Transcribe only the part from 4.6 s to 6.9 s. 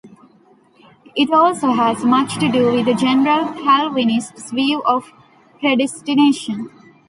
of predestination.